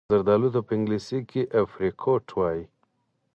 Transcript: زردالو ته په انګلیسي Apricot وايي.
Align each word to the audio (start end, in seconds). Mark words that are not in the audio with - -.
زردالو 0.13 0.49
ته 0.53 0.59
په 0.67 0.71
انګلیسي 0.77 1.19
Apricot 1.61 2.25
وايي. 2.39 2.63